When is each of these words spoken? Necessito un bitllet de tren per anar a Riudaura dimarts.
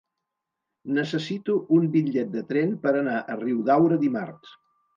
Necessito 0.97 1.57
un 1.77 1.85
bitllet 1.97 2.33
de 2.39 2.43
tren 2.53 2.73
per 2.89 2.95
anar 3.03 3.21
a 3.21 3.39
Riudaura 3.45 4.03
dimarts. 4.09 4.61